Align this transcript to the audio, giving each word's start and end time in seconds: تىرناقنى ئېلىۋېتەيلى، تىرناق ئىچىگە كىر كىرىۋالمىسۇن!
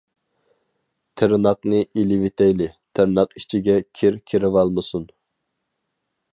تىرناقنى 1.21 1.81
ئېلىۋېتەيلى، 1.89 2.69
تىرناق 2.99 3.37
ئىچىگە 3.41 3.79
كىر 4.01 4.21
كىرىۋالمىسۇن! 4.33 5.07